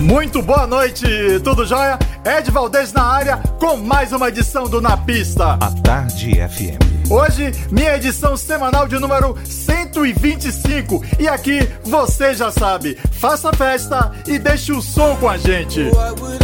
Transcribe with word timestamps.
Muito 0.00 0.42
boa 0.42 0.66
noite, 0.66 1.06
tudo 1.42 1.64
jóia? 1.64 1.98
Ed 2.24 2.50
Valdez 2.50 2.92
na 2.92 3.04
área 3.04 3.36
com 3.58 3.76
mais 3.76 4.12
uma 4.12 4.28
edição 4.28 4.64
do 4.64 4.80
Na 4.80 4.96
Pista. 4.96 5.52
A 5.54 5.70
Tarde 5.82 6.32
FM. 6.48 7.10
Hoje, 7.10 7.52
minha 7.70 7.96
edição 7.96 8.36
semanal 8.36 8.88
de 8.88 8.98
número 8.98 9.36
125. 9.44 11.02
E 11.18 11.28
aqui, 11.28 11.68
você 11.84 12.34
já 12.34 12.50
sabe, 12.50 12.98
faça 13.12 13.52
festa 13.52 14.10
e 14.26 14.38
deixe 14.38 14.72
o 14.72 14.82
som 14.82 15.16
com 15.16 15.28
a 15.28 15.36
gente. 15.36 15.82
What 15.90 16.43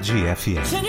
Tarde 0.00 0.28
FM. 0.28 0.87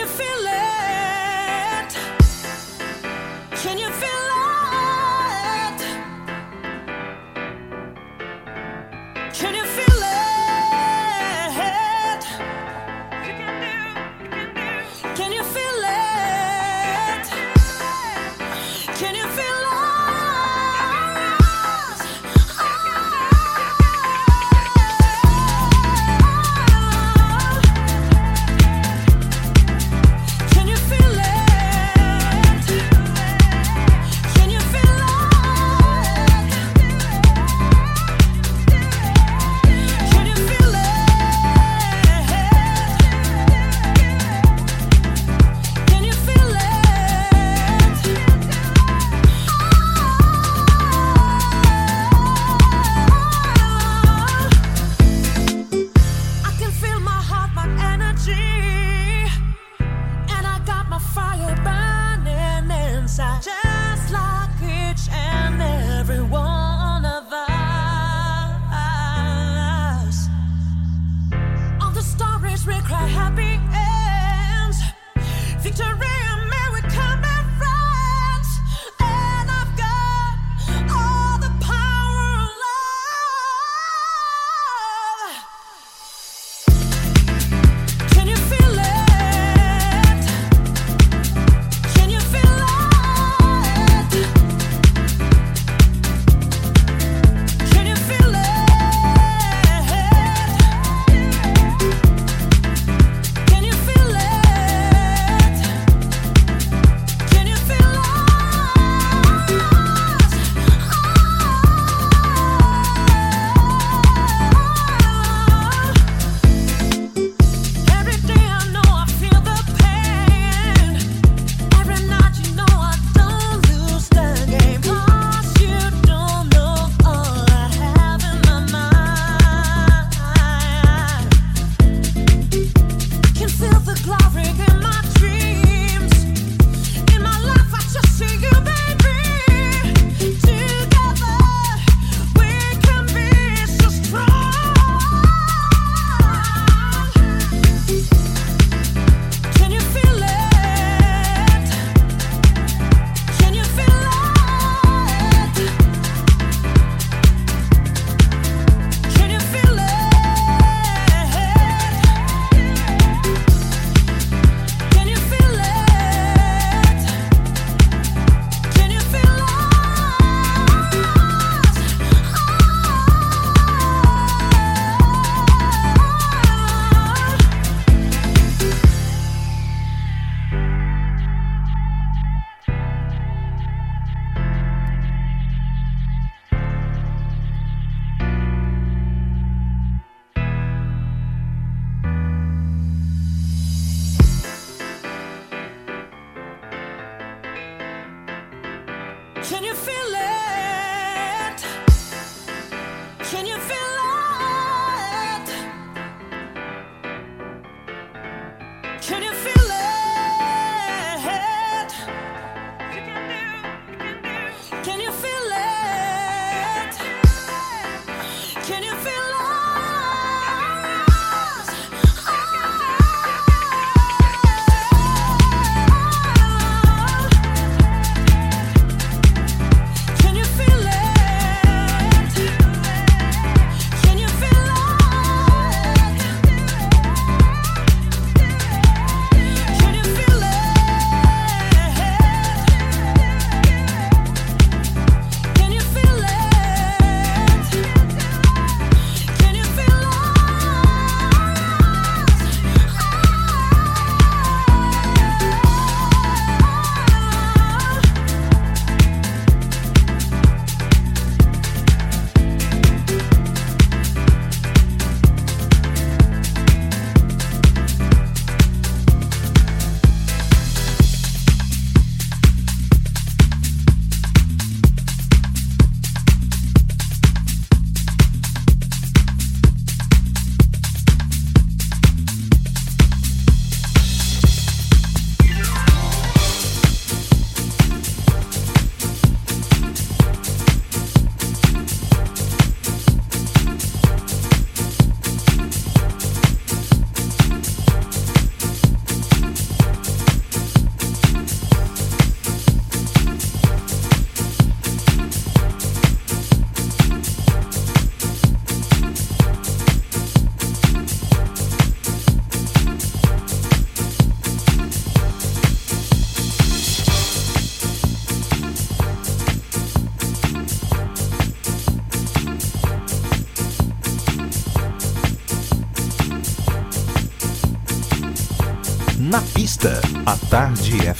Tarde 330.49 331.13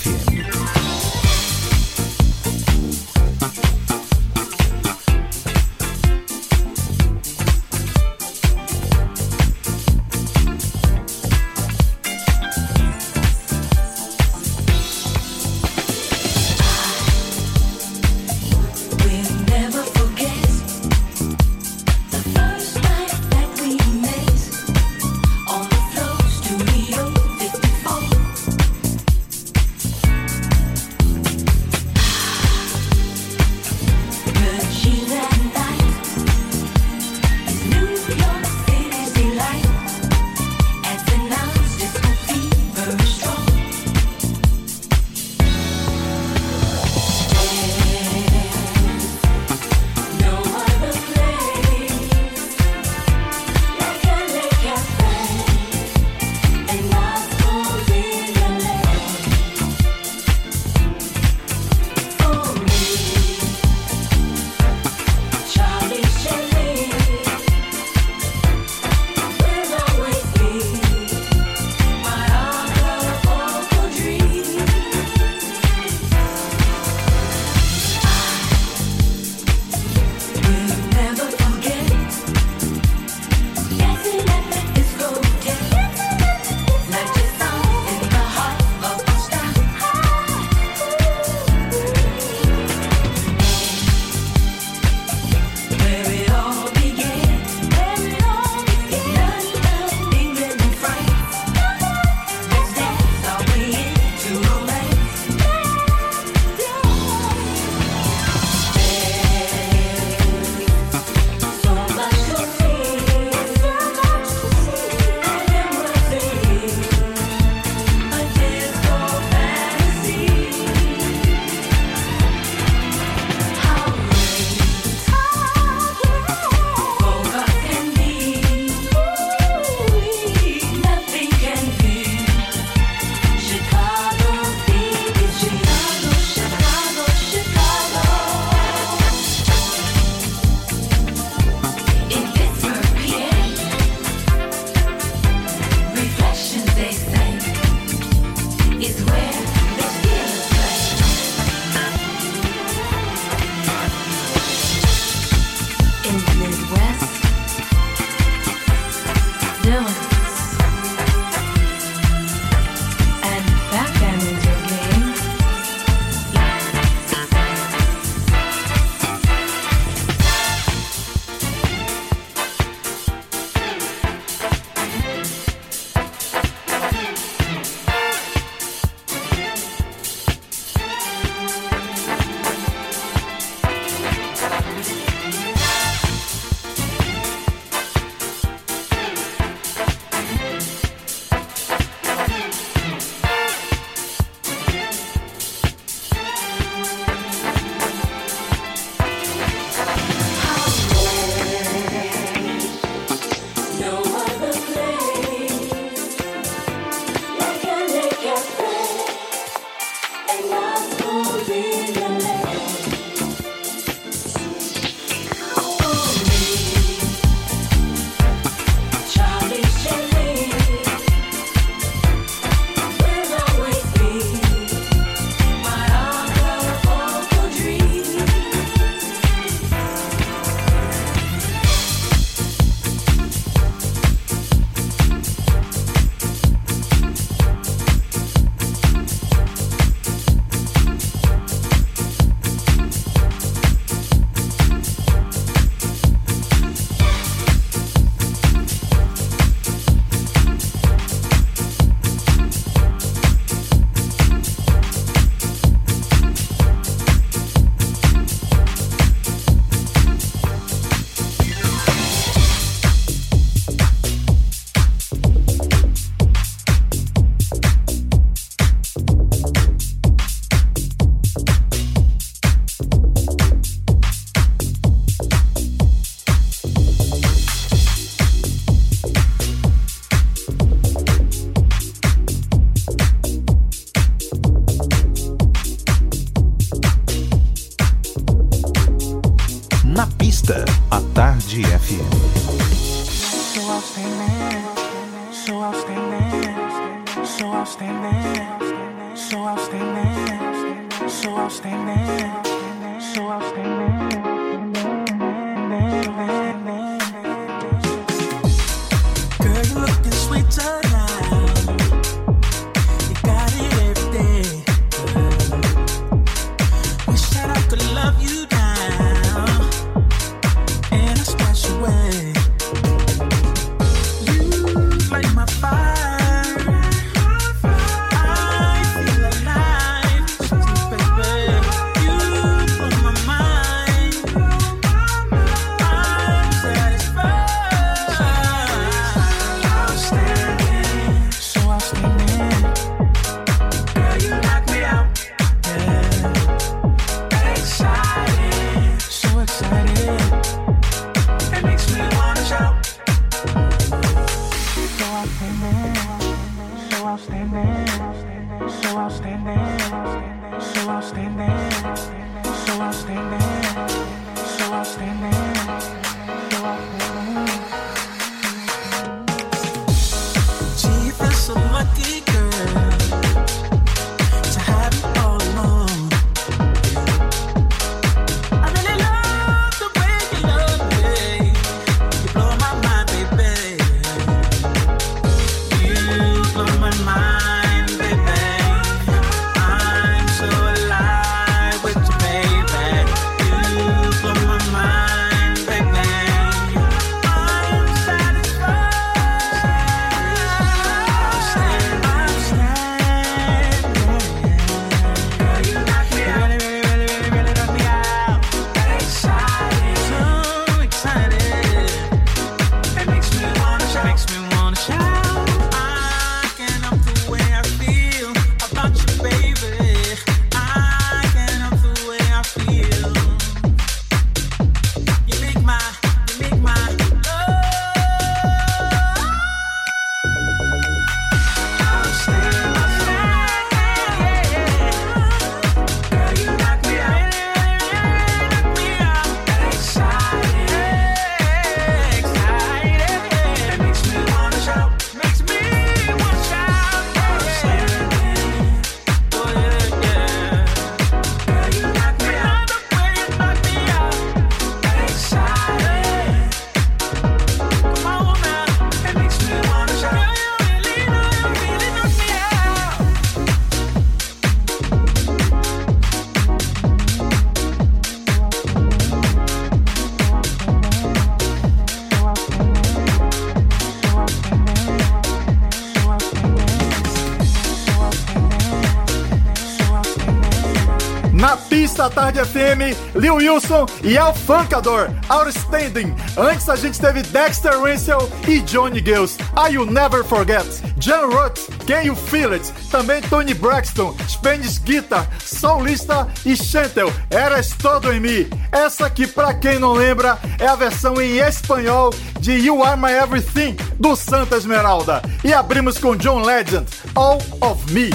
Tarde 482.20 482.44
FM, 482.44 483.16
Lil 483.16 483.36
Wilson 483.36 483.86
e 484.04 484.18
El 484.18 484.34
Funkador, 484.34 485.10
Outstanding. 485.30 486.14
Antes 486.38 486.68
a 486.68 486.76
gente 486.76 487.00
teve 487.00 487.22
Dexter 487.22 487.82
Winsel 487.82 488.30
e 488.46 488.60
Johnny 488.60 489.00
Gills, 489.00 489.38
I 489.56 489.76
You 489.76 489.86
Never 489.86 490.26
Forget, 490.26 490.66
John 490.98 491.30
Rutz, 491.30 491.70
Can 491.88 492.02
You 492.02 492.18
Feel 492.18 492.52
It, 492.52 492.74
também 492.92 493.22
Tony 493.22 493.54
Braxton, 493.54 494.14
Spanish 494.28 494.80
Guitar, 494.80 495.30
Soulista 495.40 496.28
e 496.46 496.58
Chantel, 496.58 497.10
Eras 497.30 497.70
Todo 497.70 498.12
em 498.12 498.20
Mim. 498.20 498.50
Essa 498.70 499.06
aqui, 499.06 499.26
pra 499.26 499.54
quem 499.54 499.80
não 499.80 499.94
lembra, 499.94 500.38
é 500.60 500.68
a 500.68 500.76
versão 500.76 501.22
em 501.22 501.38
espanhol 501.38 502.14
de 502.42 502.52
You 502.52 502.84
Are 502.84 503.00
My 503.00 503.14
Everything, 503.14 503.78
do 503.98 504.14
Santa 504.18 504.58
Esmeralda. 504.58 505.22
E 505.42 505.54
abrimos 505.54 505.98
com 505.98 506.18
John 506.18 506.42
Legend, 506.42 506.86
All 507.16 507.42
of 507.62 507.94
Me. 507.94 508.10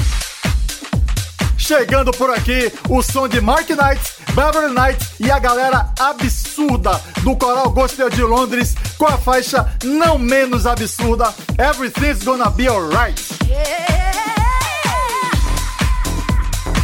Chegando 1.67 2.11
por 2.11 2.29
aqui, 2.29 2.71
o 2.91 3.03
som 3.03 3.27
de 3.27 3.41
Mark 3.41 3.67
Knight, 3.71 3.99
Beverly 4.35 4.75
Knight 4.75 5.15
e 5.19 5.31
a 5.31 5.39
galera 5.39 5.89
absurda 5.99 7.01
do 7.23 7.35
Coral 7.37 7.71
Gospel 7.71 8.11
de 8.11 8.23
Londres 8.23 8.75
com 8.99 9.07
a 9.07 9.17
faixa 9.17 9.67
não 9.83 10.19
menos 10.19 10.67
absurda 10.67 11.33
Everything's 11.57 12.23
Gonna 12.23 12.51
Be 12.51 12.69
Alright. 12.69 13.19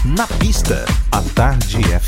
Na 0.07 0.27
pista, 0.27 0.87
a 1.12 1.21
tarde 1.35 1.79
é 1.93 1.99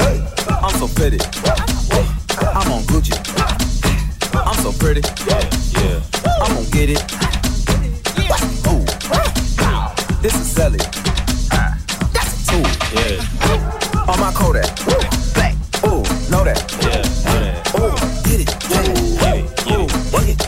I'm 0.00 0.74
so 0.78 0.88
pretty. 0.88 1.18
I'm 2.40 2.72
on 2.72 2.82
Gucci. 2.84 3.14
I'm 4.34 4.54
so 4.62 4.72
pretty. 4.72 5.02
Yeah, 5.28 5.44
yeah. 5.76 6.00
I'm 6.42 6.54
gonna 6.54 6.70
get 6.70 6.90
it. 6.90 7.02
Ooh. 8.68 8.84
This 10.22 10.34
is 10.34 10.46
Sally. 10.50 10.78
That's 12.12 12.48
a. 12.48 12.58
Yeah. 12.94 14.08
On 14.08 14.18
my 14.20 14.32
Kodak. 14.32 14.70
Ooh, 15.84 16.02
know 16.30 16.44
that. 16.44 16.60
Yeah. 16.82 17.80
Ooh, 17.80 17.94
get 18.24 18.40
it. 18.40 18.50
Yeah. 18.70 19.76
Ooh, 19.76 19.88
get 20.12 20.30
it. 20.30 20.40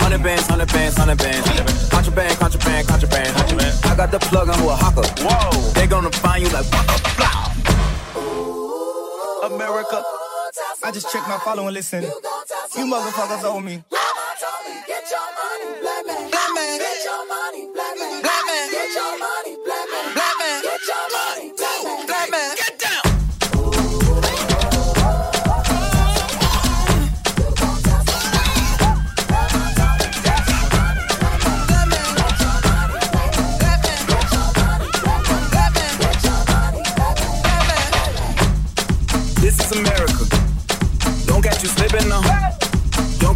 Hundred 0.00 0.22
bands, 0.22 0.46
hundred 0.46 0.72
bands, 0.72 0.96
hundred 0.96 1.18
bands. 1.18 1.88
Contraband, 1.90 2.38
contraband, 2.38 2.88
contraband. 2.88 3.84
I 3.84 3.94
got 3.96 4.10
the 4.10 4.18
plug 4.18 4.48
on 4.48 4.58
who 4.58 4.68
a 4.68 4.76
hawker. 4.76 5.06
Whoa. 5.22 5.72
They 5.72 5.86
gonna 5.86 6.10
find 6.10 6.42
you 6.42 6.50
like. 6.50 6.70
Blah, 6.70 6.84
blah. 7.16 7.37
America. 9.58 10.04
I 10.84 10.92
just 10.92 11.10
checked 11.10 11.26
my 11.26 11.38
follow 11.38 11.66
and 11.66 11.74
listen. 11.74 12.02
You 12.04 12.84
motherfuckers 12.86 13.42
owe 13.42 13.58
me. 13.58 13.82
Get 14.86 15.10
your 15.10 15.28
money, 15.34 15.80
black 15.82 16.06
man. 16.06 16.30
Get 16.78 17.04
your 17.04 17.26
money, 17.26 17.66
black 17.74 17.98
man. 17.98 18.22
Black 18.22 18.46
man. 18.46 18.70
Get 18.70 18.94
your 18.94 19.18
money, 19.18 19.37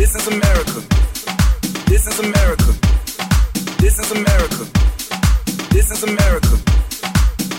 This 0.00 0.14
is 0.14 0.28
America. 0.28 0.80
This 1.86 2.06
is 2.06 2.18
America. 2.20 2.72
This 3.80 3.98
is 3.98 4.10
America. 4.10 4.64
This 5.68 5.90
is 5.90 6.02
America. 6.02 6.56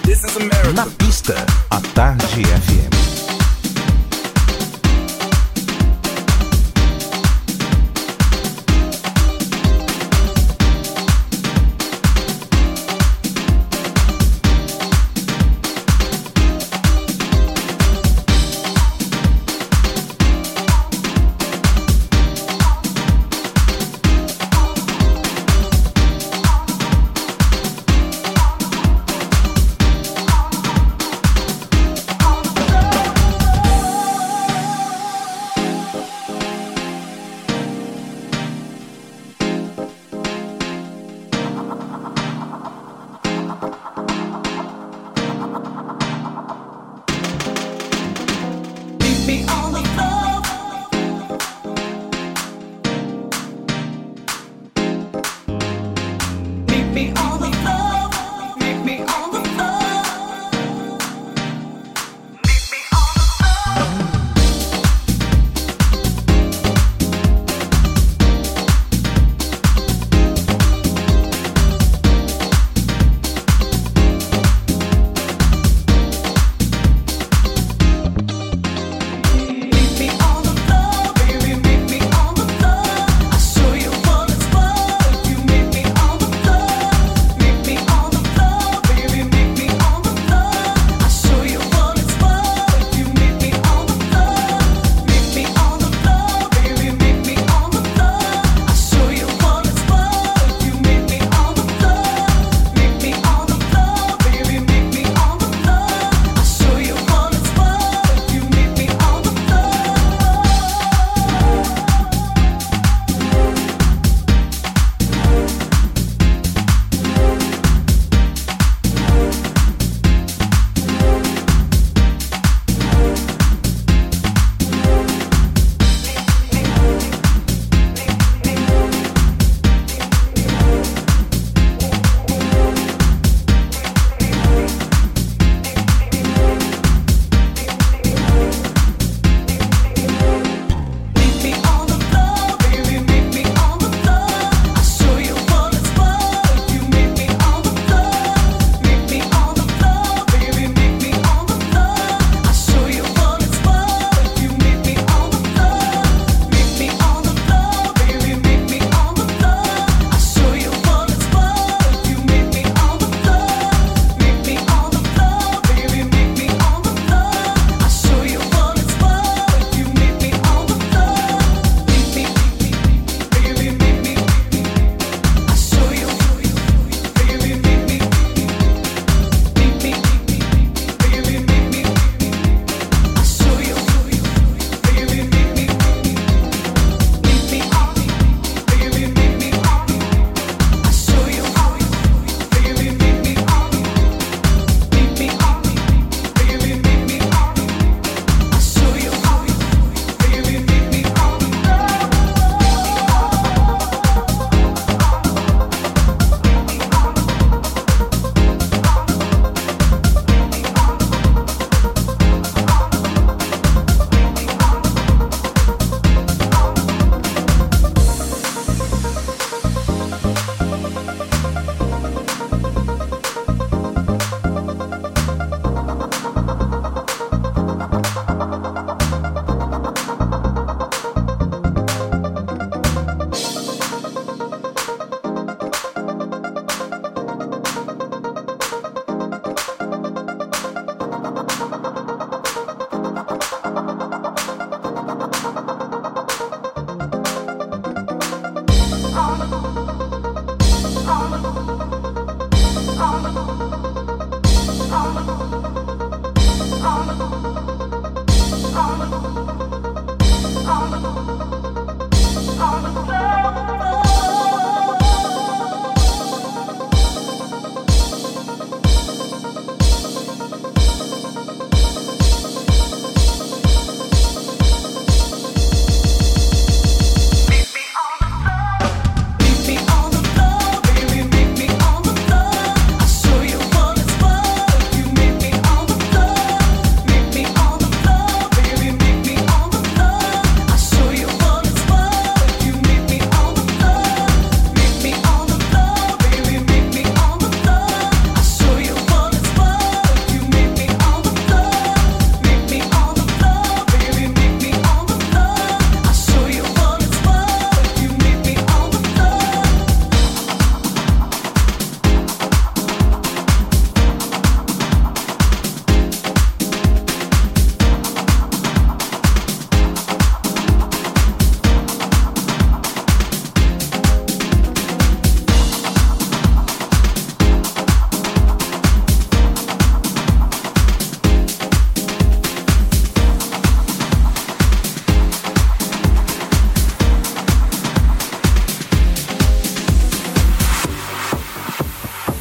This 0.01 0.23
is 0.23 0.35
America. 0.37 0.73
Na 0.73 0.85
pista, 0.97 1.45
a 1.69 1.79
Tarde 1.93 2.41
FM. 2.41 3.10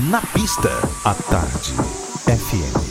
Na 0.09 0.20
pista, 0.32 0.70
à 1.05 1.14
tarde. 1.14 1.74
FM. 2.26 2.89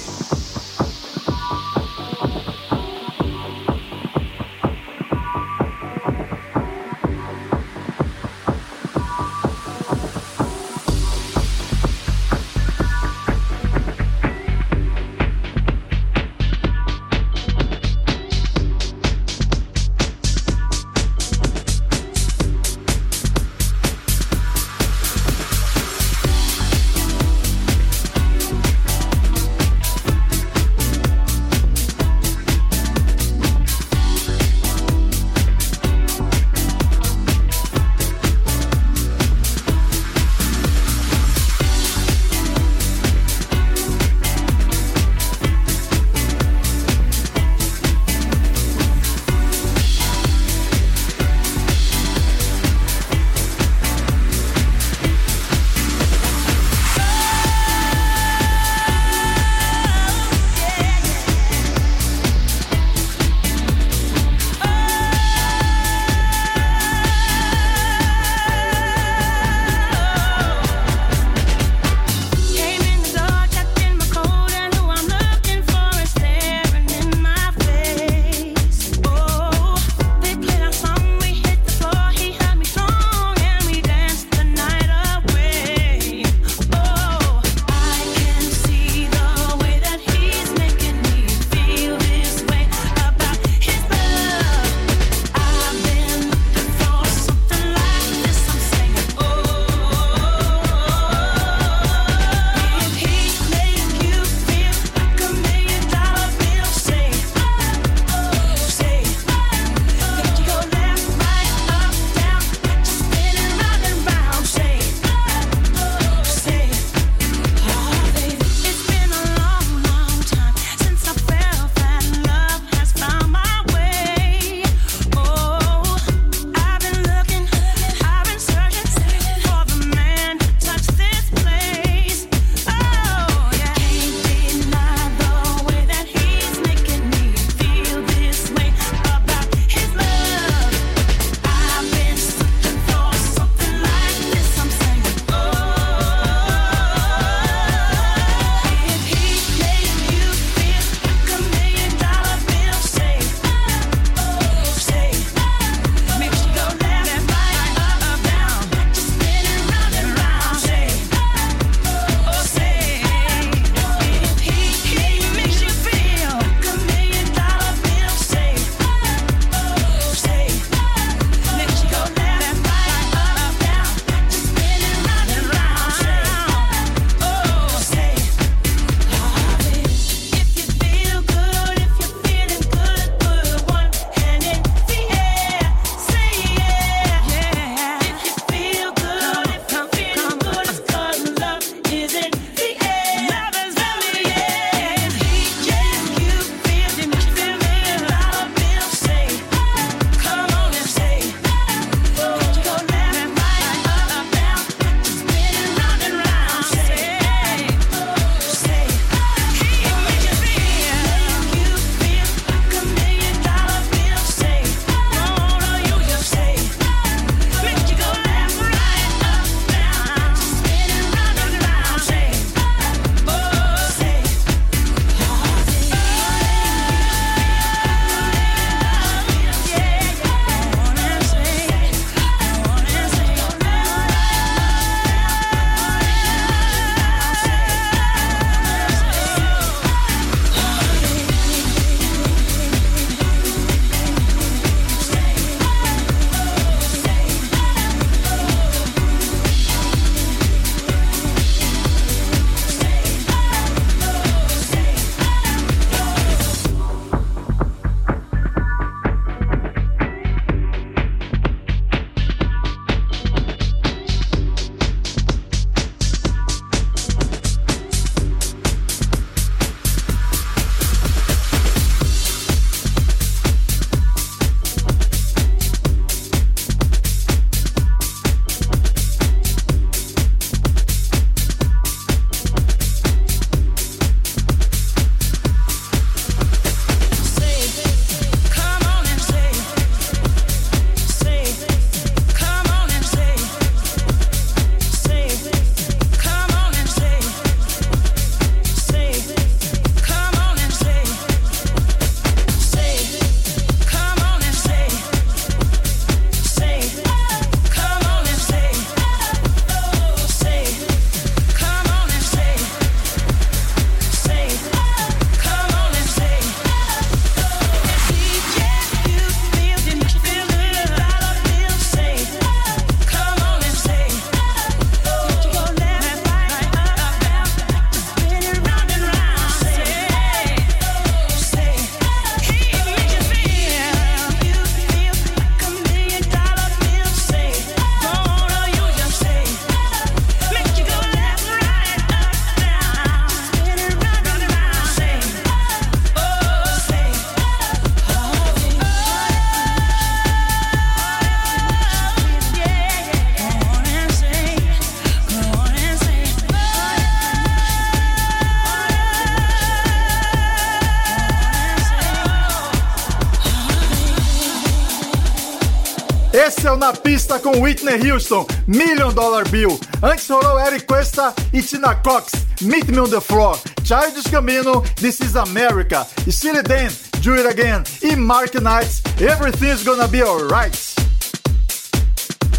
Pista 367.19 367.37
com 367.37 367.59
Whitney 367.59 368.09
Houston, 368.09 368.47
Million 368.65 369.11
Dollar 369.11 369.45
Bill. 369.49 369.77
Antes 370.01 370.29
rolou 370.29 370.57
Eric 370.57 370.85
Cuesta 370.85 371.33
e 371.51 371.61
Tina 371.61 371.93
Cox, 371.95 372.31
Meet 372.61 372.87
Me 372.87 373.01
on 373.01 373.09
the 373.09 373.19
Floor. 373.19 373.59
Childish 373.83 374.31
Gambino, 374.31 374.81
This 374.95 375.19
is 375.19 375.35
America. 375.35 376.07
Steely 376.29 376.63
Dan, 376.63 376.89
Do 377.21 377.35
It 377.35 377.45
Again. 377.45 377.83
E 378.01 378.15
Mark 378.15 378.53
Knight, 378.61 379.01
Everything's 379.19 379.83
Gonna 379.83 380.07
Be 380.07 380.21
Alright. 380.21 380.73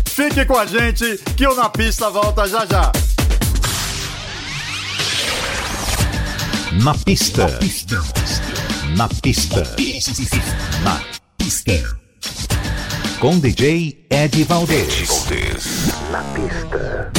Fique 0.04 0.44
com 0.44 0.58
a 0.58 0.66
gente 0.66 1.16
que 1.38 1.46
o 1.46 1.54
Na 1.54 1.70
Pista 1.70 2.10
volta 2.10 2.46
já 2.46 2.66
já. 2.66 2.92
Na 6.82 6.92
pista. 6.92 7.46
Na 8.94 9.08
pista. 9.08 9.62
Na 10.84 11.00
pista. 11.48 11.99
Com 13.20 13.38
DJ 13.38 13.96
Ed 14.08 14.44
Valdez. 14.44 15.26
Na 16.10 16.22
pista. 16.34 17.12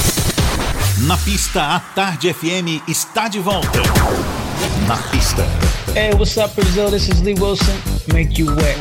Na 1.08 1.18
pista, 1.18 1.76
a 1.76 1.80
Tarde 1.80 2.34
FM 2.34 2.82
está 2.88 3.28
de 3.28 3.40
volta. 3.40 3.80
Na 4.88 4.98
pista. 4.98 5.44
Hey, 5.94 6.12
what's 6.16 6.38
up, 6.38 6.54
Brazil? 6.56 6.90
This 6.90 7.08
is 7.08 7.22
Lee 7.22 7.36
Wilson. 7.36 7.76
Make 8.14 8.40
you 8.42 8.48
wet. 8.56 8.78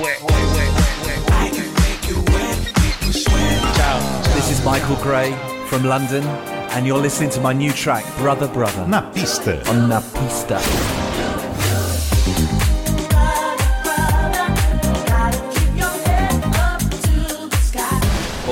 Ciao. 3.75 3.99
This 4.35 4.51
is 4.51 4.64
Michael 4.64 4.97
Gray 5.03 5.33
from 5.66 5.85
London, 5.85 6.25
and 6.73 6.87
you're 6.87 6.99
listening 7.01 7.31
to 7.31 7.41
my 7.41 7.53
new 7.53 7.73
track, 7.73 8.05
Brother 8.16 8.49
Brother, 8.49 8.87
Na 8.87 9.03
pista. 9.12 9.61
on 9.68 9.89
Na 9.89 10.01
Pista. 10.01 10.59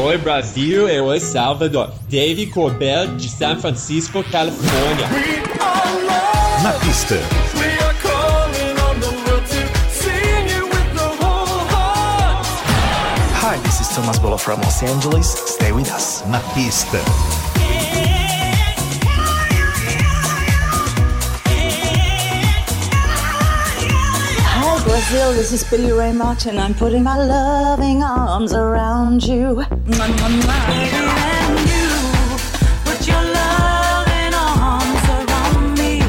Oi 0.01 0.17
Brasil 0.17 0.89
e 0.89 1.01
oi 1.01 1.19
Salvador. 1.19 1.93
Dave 2.09 2.47
Corbell 2.47 3.17
de 3.17 3.29
San 3.29 3.59
Francisco, 3.59 4.23
Califórnia. 4.23 5.09
Na 6.63 6.73
pista. 6.75 7.17
Hi, 13.35 13.57
this 13.65 13.81
is 13.81 13.89
Thomas 13.89 14.21
Bolo 14.21 14.37
from 14.37 14.61
Los 14.61 14.81
Angeles. 14.85 15.27
Stay 15.27 15.73
with 15.73 15.91
us. 15.91 16.23
Na 16.29 16.39
pista. 16.55 16.99
Hi, 24.55 24.85
Brazil. 24.85 25.33
This 25.33 25.51
is 25.53 25.65
Billy 25.65 25.91
Ray 25.91 26.13
Martin. 26.13 26.57
I'm 26.57 26.75
putting 26.75 27.03
my 27.03 27.17
loving 27.17 28.05
arms 28.05 28.53
around 28.55 29.25
you. 29.25 29.65
Mwah, 29.89 30.09
mwah, 30.09 30.31
mwah. 30.31 30.69
And 30.69 31.59
you 31.71 31.89
put 32.85 33.09
your 33.09 33.23
loving 33.37 34.35
arms 34.35 35.09
around 35.09 35.79
me. 35.79 36.03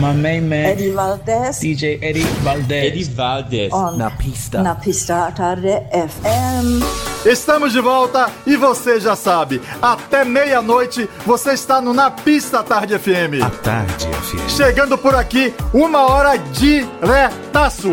My 0.00 0.12
main 0.12 0.48
man, 0.48 0.66
Eddie 0.66 0.90
Valdez 0.90 1.58
DJ 1.60 1.98
Eddie 2.00 2.22
Valdez. 2.44 2.84
Eddie 2.84 3.04
Valdez. 3.04 3.72
on 3.72 3.98
Na 3.98 4.10
Pista. 4.10 4.62
Na 4.62 4.74
Pista 4.76 5.32
Tarde 5.32 5.82
FM. 5.90 7.26
Estamos 7.26 7.72
de 7.72 7.80
volta 7.80 8.30
e 8.46 8.54
você 8.56 9.00
já 9.00 9.16
sabe, 9.16 9.60
até 9.82 10.24
meia-noite 10.24 11.08
você 11.26 11.54
está 11.54 11.80
no 11.80 11.92
Na 11.92 12.10
Pista 12.10 12.62
Tarde 12.62 12.96
FM. 12.98 13.42
A 13.44 13.50
Tarde 13.50 14.06
FM. 14.06 14.48
Chegando 14.48 14.96
por 14.96 15.14
aqui, 15.16 15.52
uma 15.72 16.02
hora 16.02 16.36
diretaço. 16.36 17.90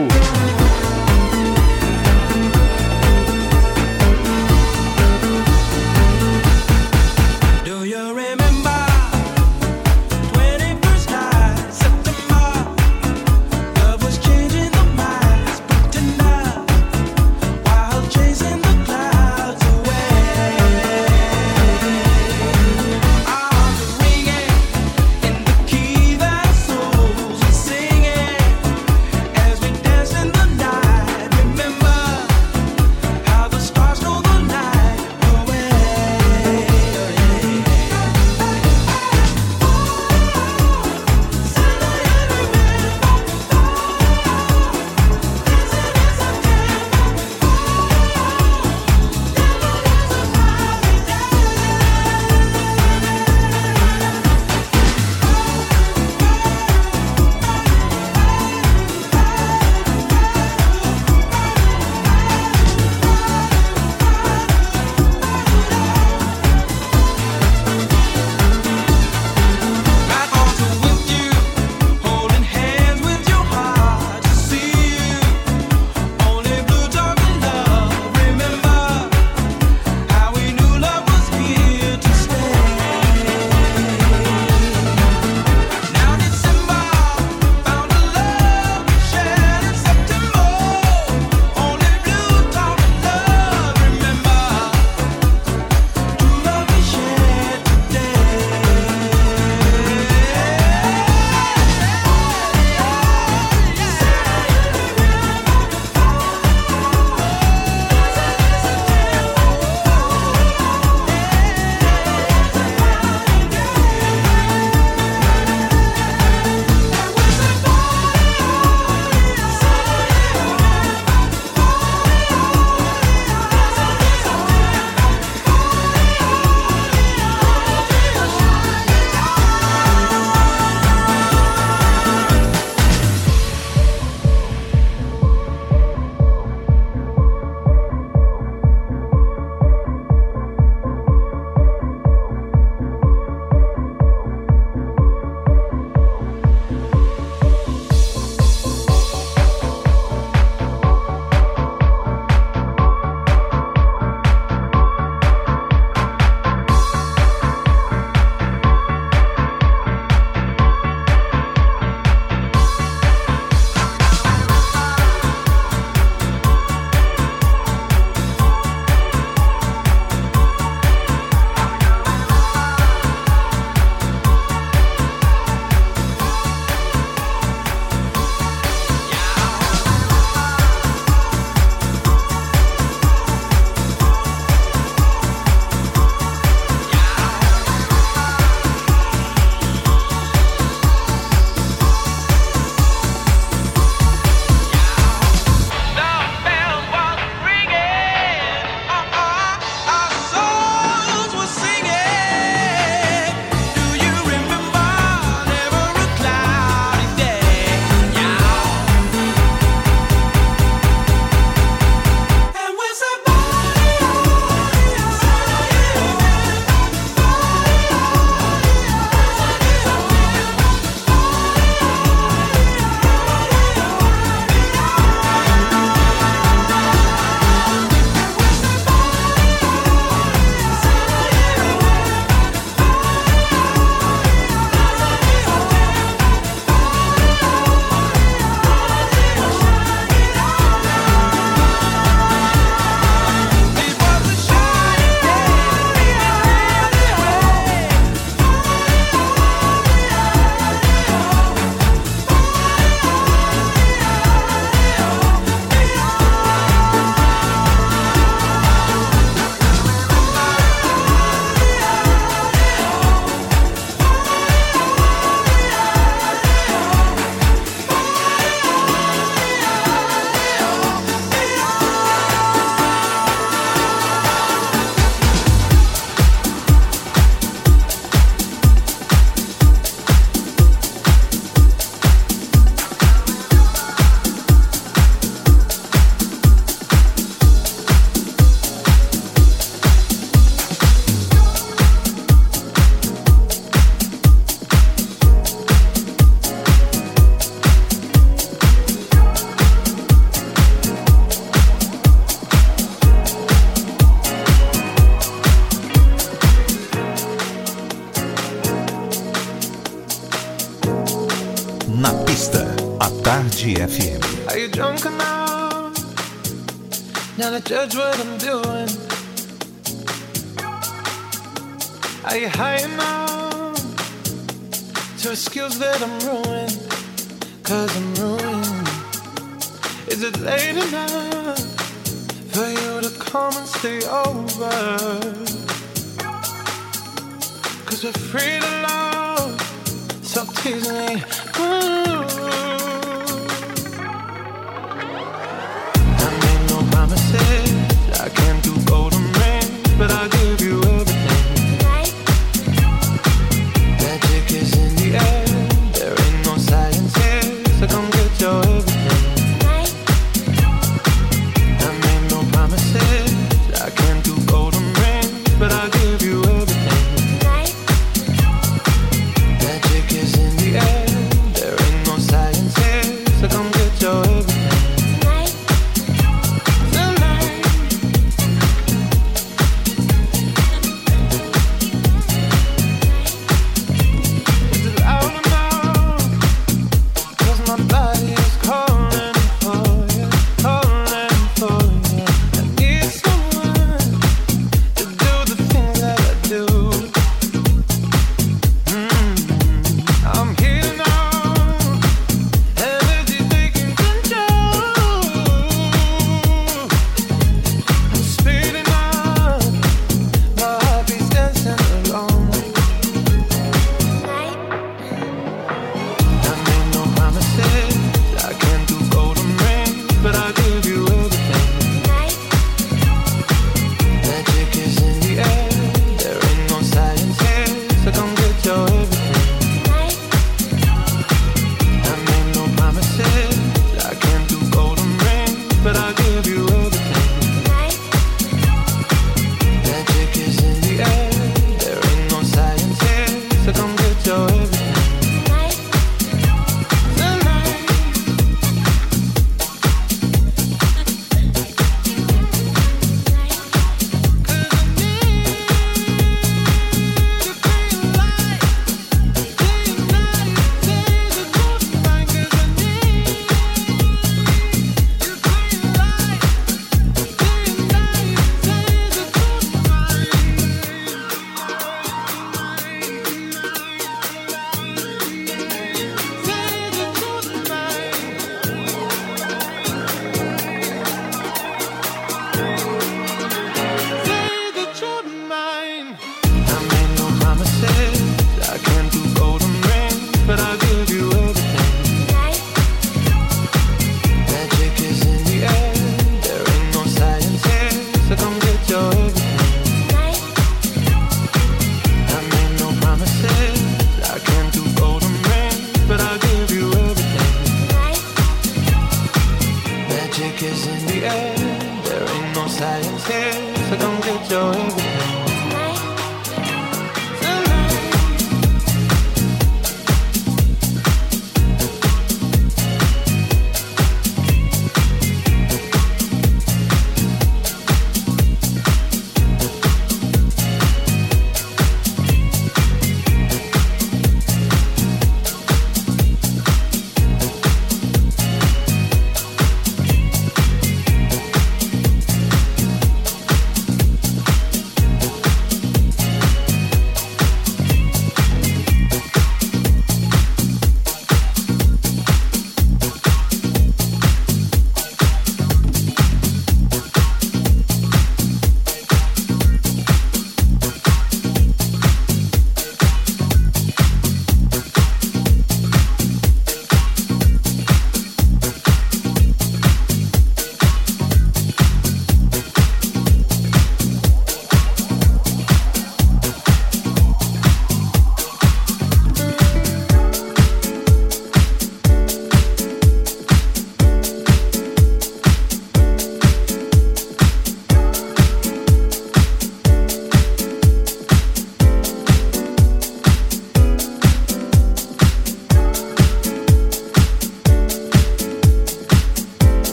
Judge 317.87 317.95
what 317.95 318.19
I'm 318.19 318.30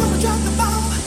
gonna 0.00 0.18
drop 0.18 0.40
the 0.44 0.50
bomb? 0.56 0.99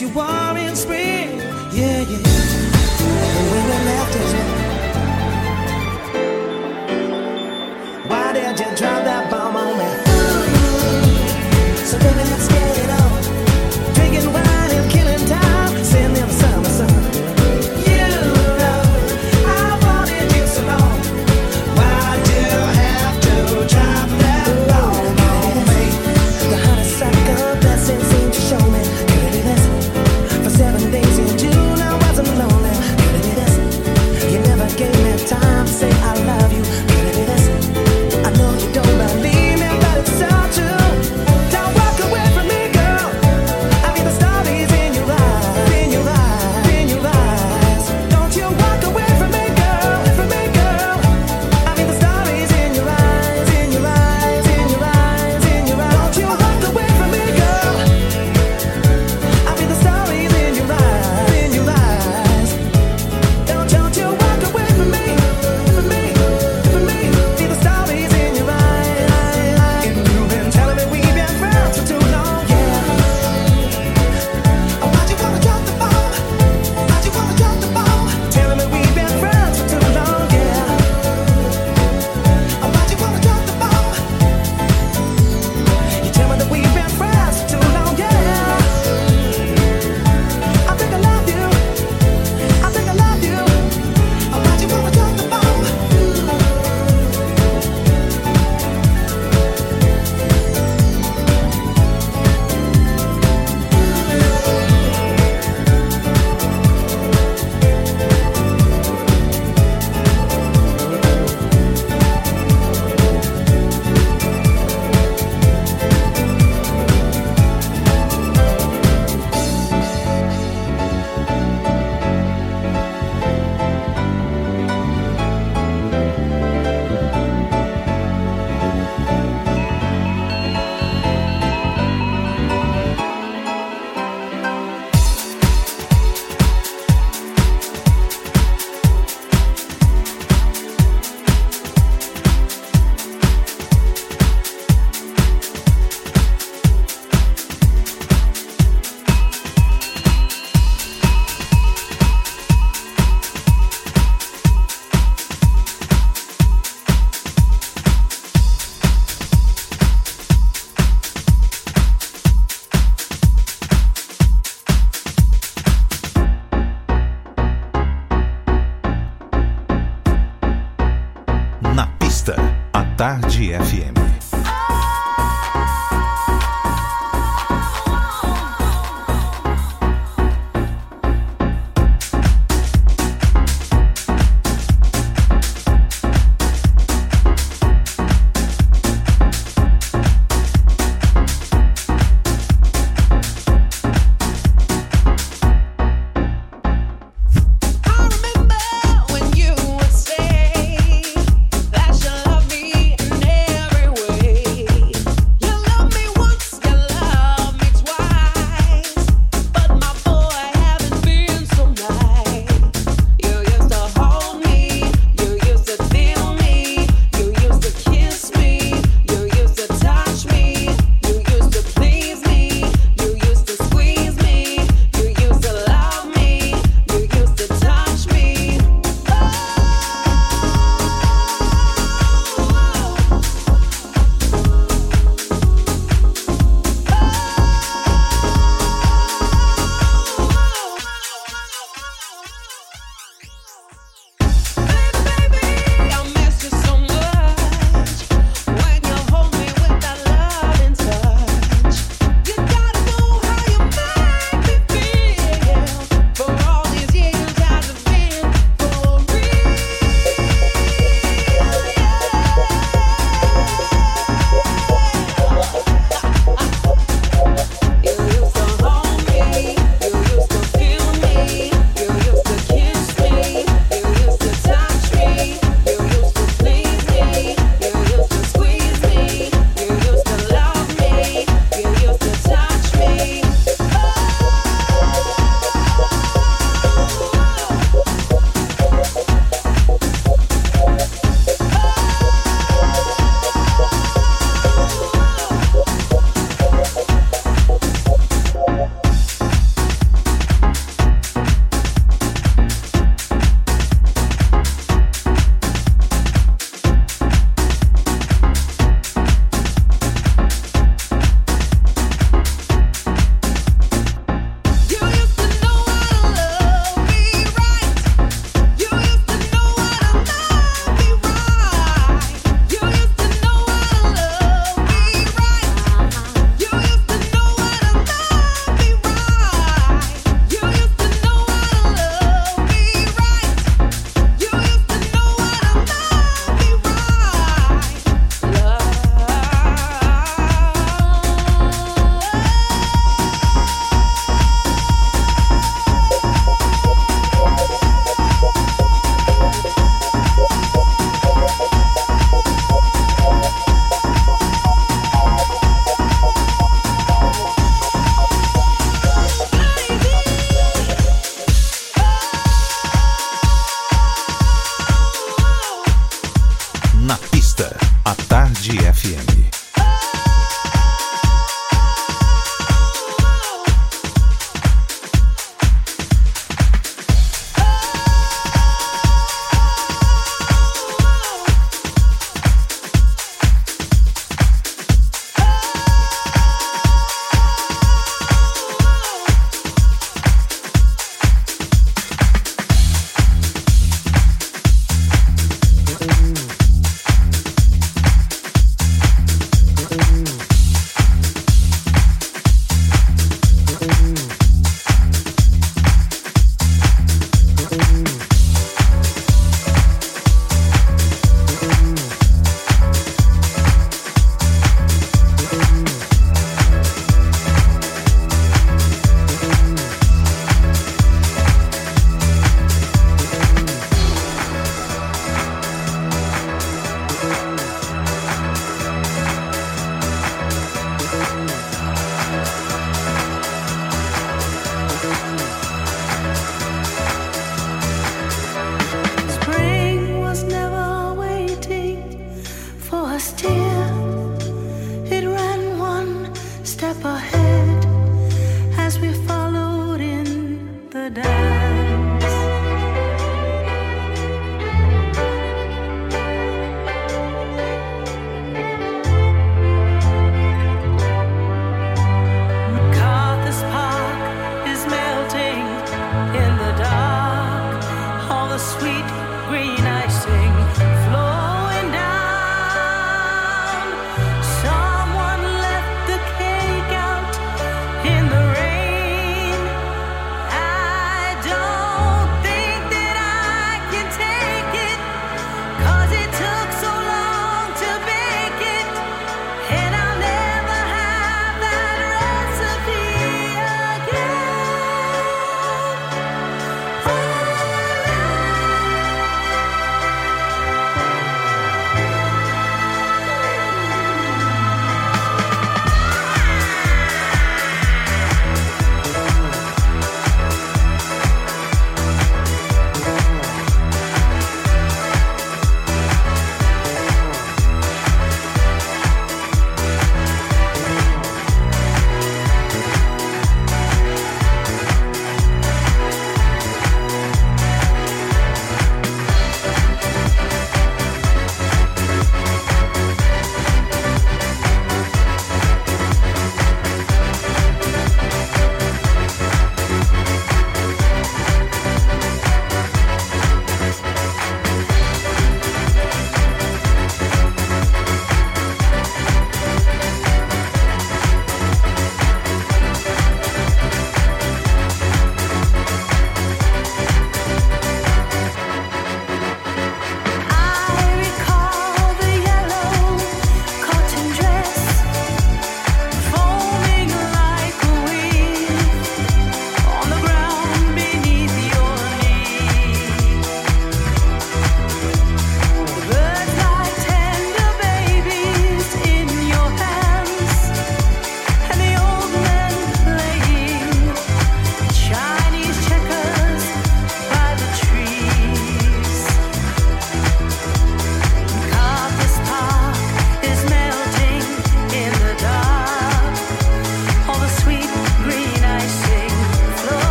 You 0.00 0.08
wore 0.08 0.35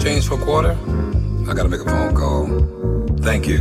change 0.00 0.26
for 0.26 0.34
a 0.34 0.38
quarter? 0.38 0.76
I 1.48 1.52
gotta 1.54 1.68
make 1.68 1.80
a 1.80 1.84
phone 1.84 2.14
call. 2.14 2.46
Thank 3.18 3.46
you. 3.46 3.60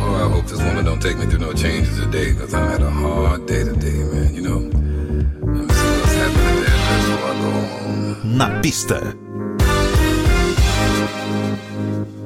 Oh, 0.00 0.14
I 0.14 0.28
hope 0.32 0.46
this 0.46 0.62
woman 0.62 0.84
don't 0.84 1.02
take 1.02 1.18
me 1.18 1.26
through 1.26 1.40
no 1.40 1.52
changes 1.52 1.98
today, 1.98 2.32
cause 2.34 2.54
I 2.54 2.70
had 2.70 2.82
a 2.82 2.90
hard 2.90 3.46
day 3.46 3.64
today, 3.64 3.98
man, 4.12 4.34
you 4.34 4.42
know? 4.42 4.58
Let 4.58 5.64
me 5.66 5.74
see 5.74 5.90
what's 6.00 6.14
happening 6.14 6.56
there 6.62 6.78
before 6.94 7.22
I 7.26 7.34
go 7.42 7.50
home. 7.50 8.38
Na 8.38 8.60
pista. 8.62 9.14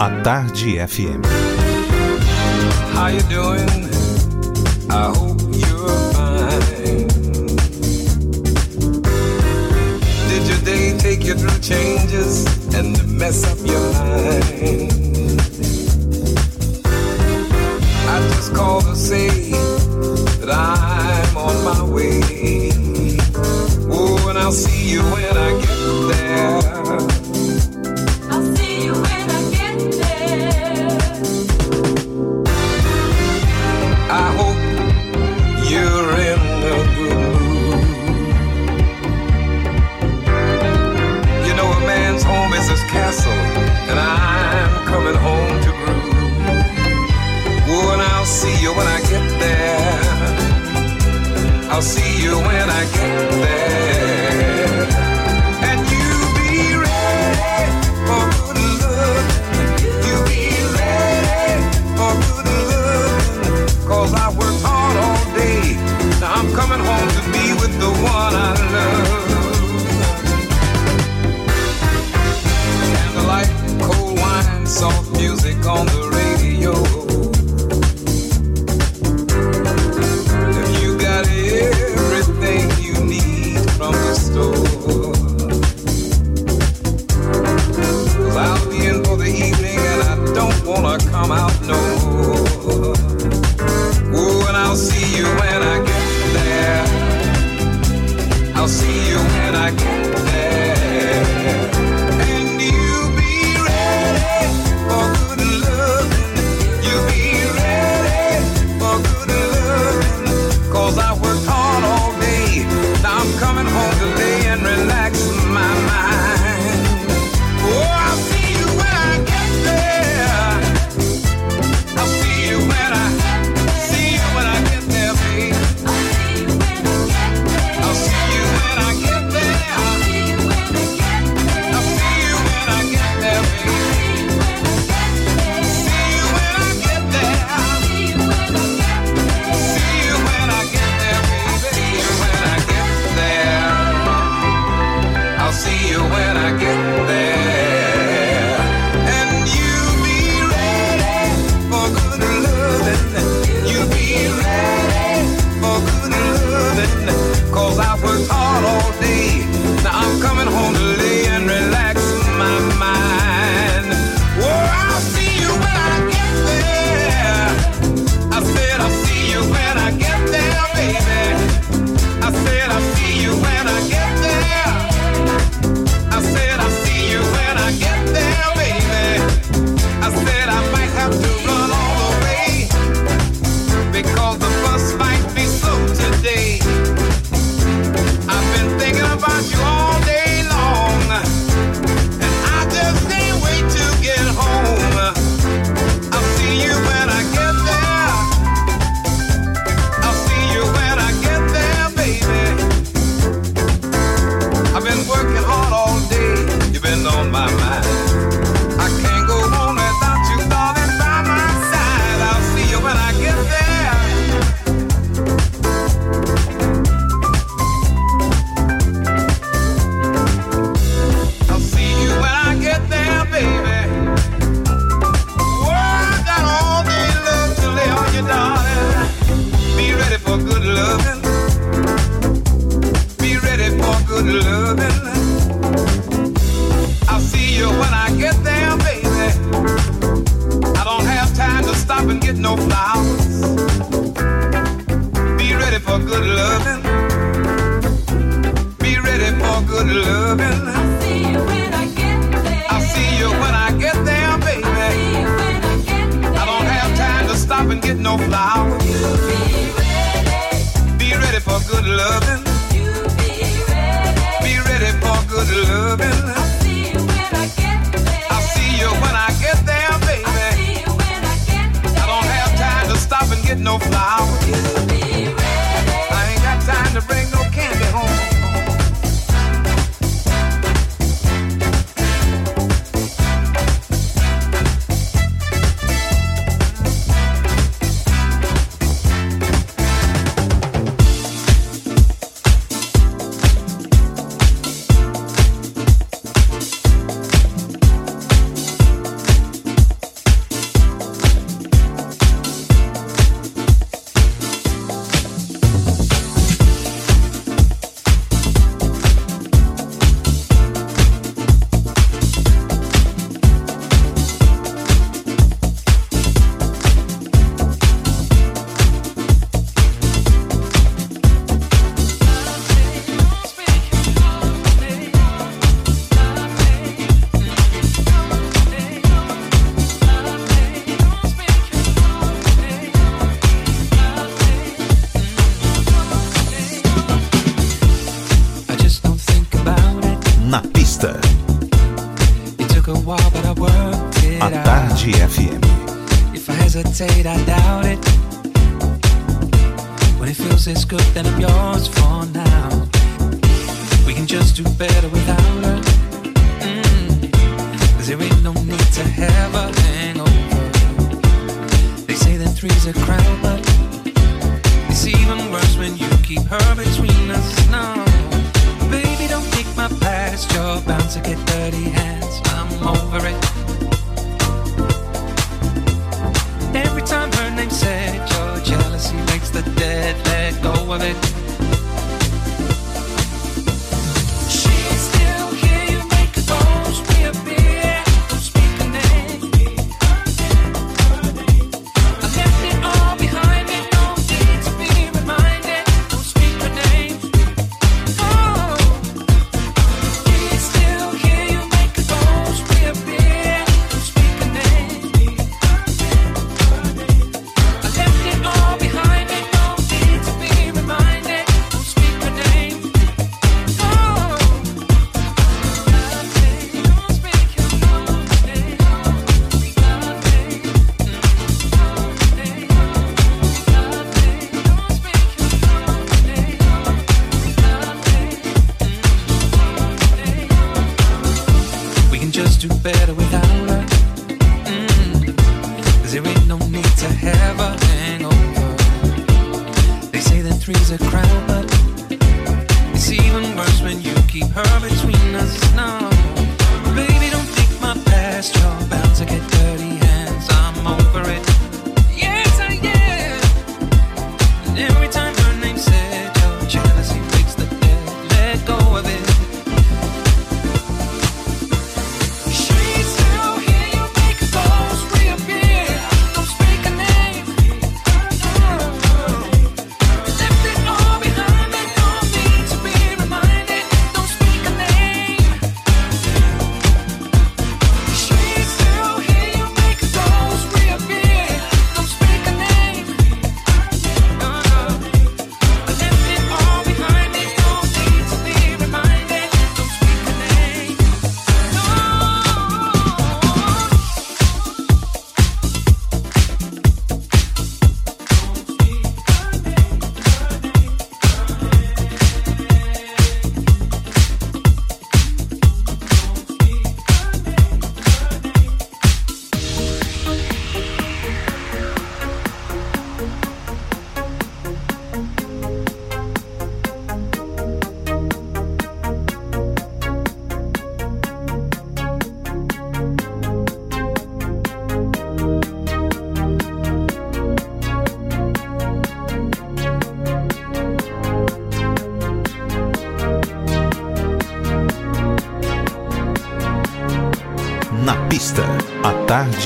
A 0.00 0.22
Tarde 0.22 0.78
FM. 0.88 1.29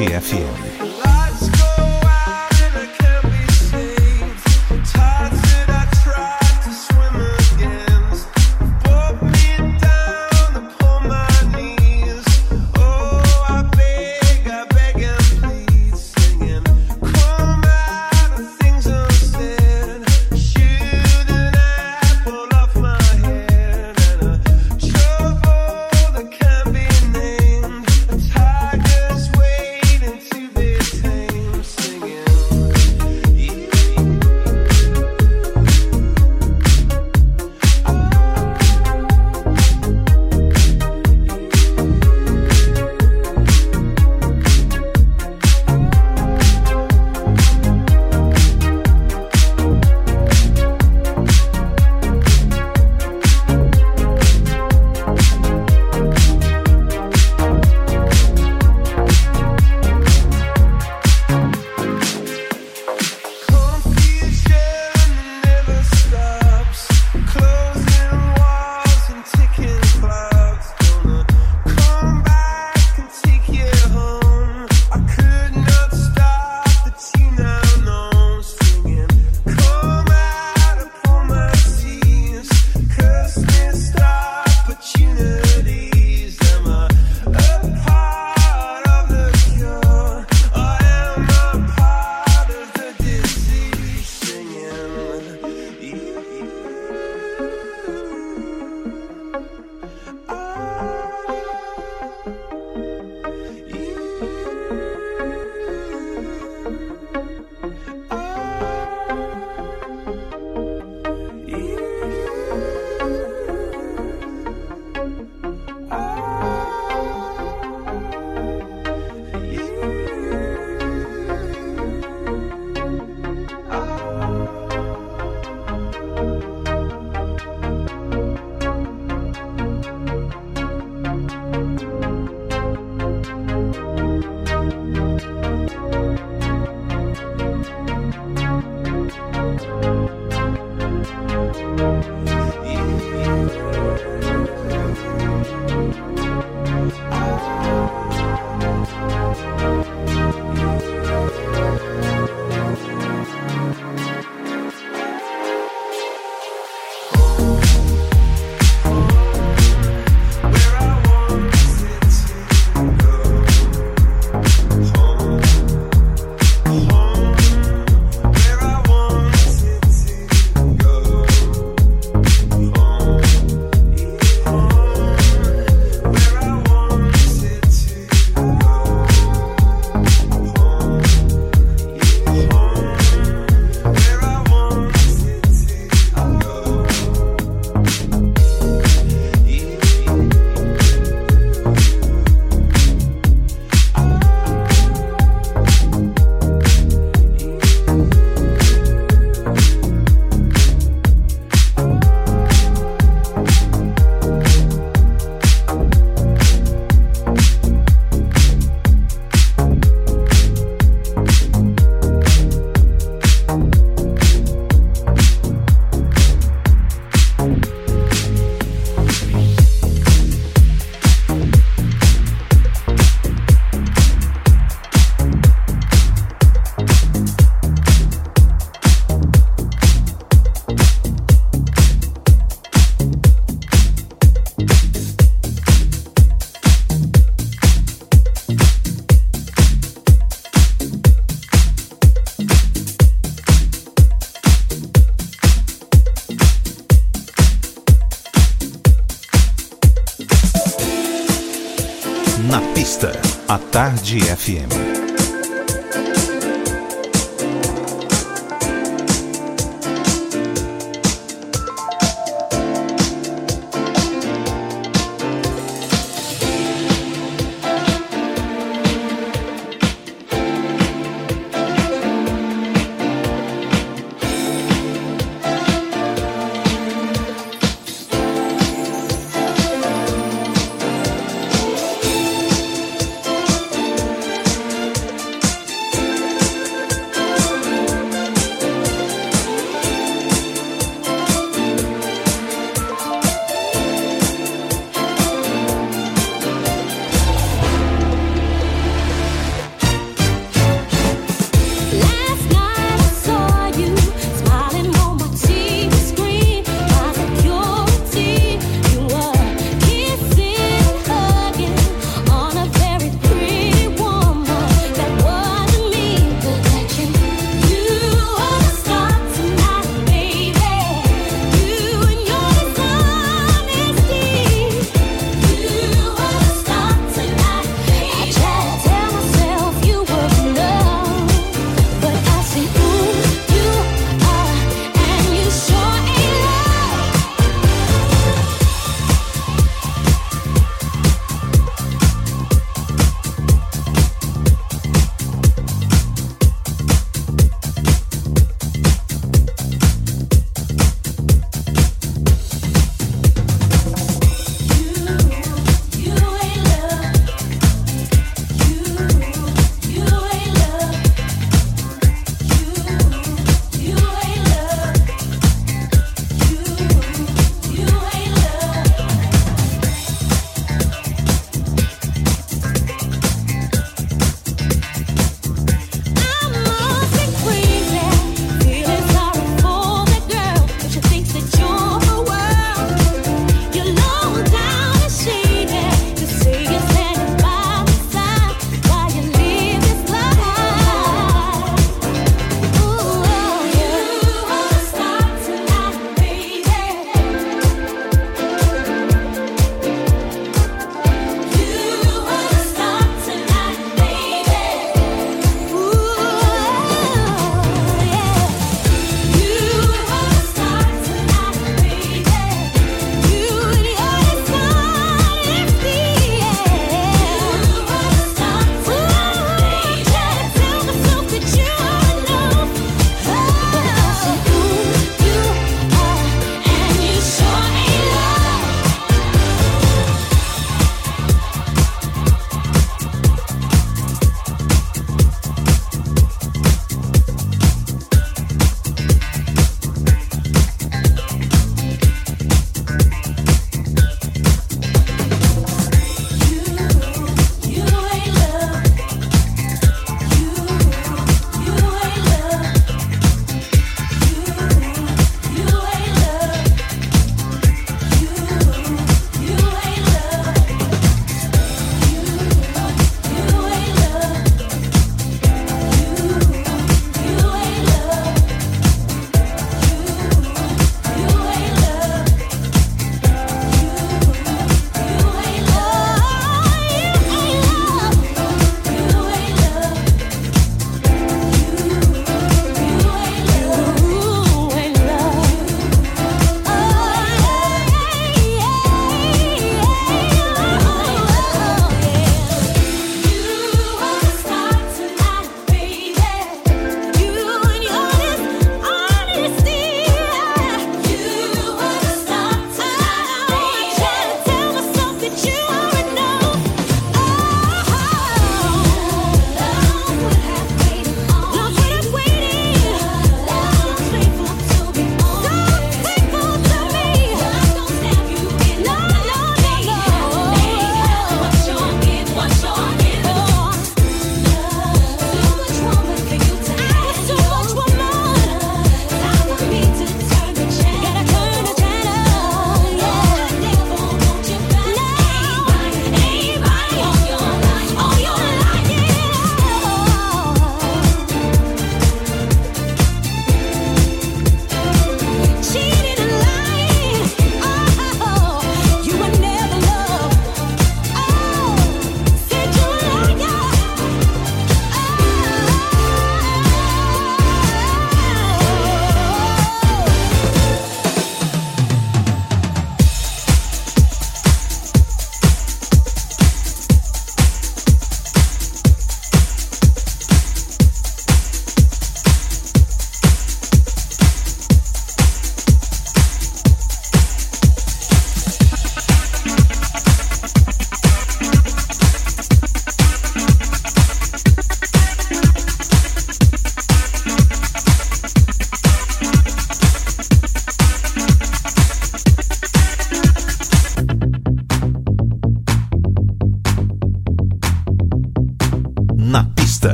Tarde 0.00 0.16
FM. 0.16 0.69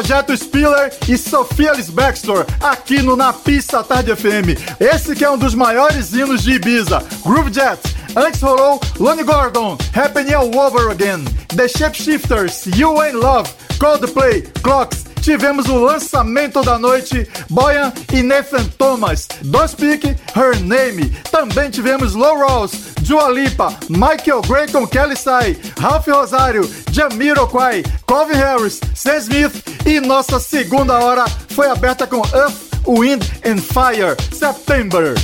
Projeto 0.00 0.34
Spiller 0.34 0.90
e 1.06 1.18
Sofia 1.18 1.72
Baxter 1.92 2.46
aqui 2.62 3.02
no 3.02 3.16
Na 3.16 3.34
Pista 3.34 3.84
Tarde 3.84 4.16
FM. 4.16 4.56
Esse 4.80 5.14
que 5.14 5.22
é 5.22 5.30
um 5.30 5.36
dos 5.36 5.54
maiores 5.54 6.14
hinos 6.14 6.42
de 6.42 6.52
Ibiza. 6.52 7.04
Groove 7.22 7.52
Jet. 7.52 7.78
Antes 8.16 8.40
rolou 8.40 8.80
Lonnie 8.98 9.22
Gordon, 9.22 9.76
Happening 9.94 10.32
All 10.32 10.56
Over 10.56 10.90
Again. 10.90 11.24
The 11.54 11.68
Shapeshifters, 11.68 12.64
You 12.78 12.98
Ain't 12.98 13.18
Love, 13.18 13.50
Coldplay, 13.78 14.40
Clocks. 14.62 15.04
Tivemos 15.20 15.66
o 15.66 15.76
lançamento 15.76 16.62
da 16.62 16.78
noite, 16.78 17.28
Boyan 17.50 17.92
e 18.10 18.22
Nathan 18.22 18.64
Thomas, 18.78 19.28
Don't 19.42 19.68
Speak 19.68 20.16
Her 20.34 20.58
Name. 20.62 21.10
Também 21.30 21.68
tivemos 21.68 22.14
Low 22.14 22.38
Rolls, 22.38 22.74
Dua 23.02 23.28
Lipa, 23.28 23.76
Michael 23.90 24.40
Gray 24.48 24.66
com 24.68 24.86
Kelly 24.86 25.16
Sai, 25.16 25.58
Ralph 25.78 26.06
Rosário, 26.08 26.68
Jamiroquai, 26.90 27.82
Calvin 28.08 28.36
Harris, 28.36 28.80
Sam 28.94 29.16
Smith 29.18 29.69
e 29.90 30.00
nossa 30.00 30.38
segunda 30.38 31.00
hora 31.00 31.24
foi 31.48 31.68
aberta 31.68 32.06
com 32.06 32.18
Earth, 32.18 32.54
Wind 32.86 33.24
and 33.44 33.58
Fire, 33.58 34.16
September. 34.32 35.14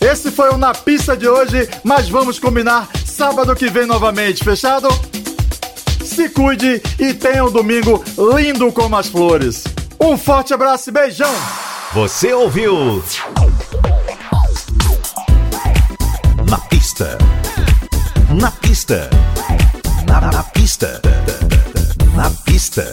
Esse 0.00 0.32
foi 0.32 0.50
o 0.50 0.58
Na 0.58 0.74
Pista 0.74 1.16
de 1.16 1.28
hoje, 1.28 1.68
mas 1.84 2.08
vamos 2.08 2.40
combinar 2.40 2.88
sábado 3.06 3.54
que 3.54 3.70
vem 3.70 3.86
novamente, 3.86 4.42
fechado? 4.42 4.88
Se 6.04 6.28
cuide 6.28 6.82
e 6.98 7.14
tenha 7.14 7.44
um 7.44 7.52
domingo 7.52 8.02
lindo 8.36 8.72
como 8.72 8.96
as 8.96 9.06
flores. 9.06 9.62
Um 10.00 10.18
forte 10.18 10.52
abraço 10.52 10.90
e 10.90 10.92
beijão! 10.92 11.32
Você 11.94 12.32
ouviu? 12.32 13.02
Na 16.50 16.58
pista. 16.58 17.16
Na 18.40 18.50
pista. 18.50 19.08
Na, 20.04 20.20
na 20.32 20.42
pista. 20.42 21.00
Na 22.16 22.28
pista. 22.44 22.92